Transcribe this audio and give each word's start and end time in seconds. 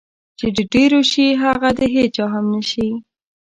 چې 0.39 0.47
د 0.55 0.57
ډېرو 0.73 0.99
شي 1.11 1.25
هغه 1.43 1.69
د 1.79 1.79
هېچا 1.95 2.25
هم 2.33 2.45
نشي. 2.53 2.89